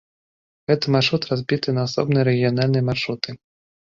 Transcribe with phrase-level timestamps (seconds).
[0.69, 3.29] Гэты маршрут разбіты на асобныя рэгіянальныя маршруты.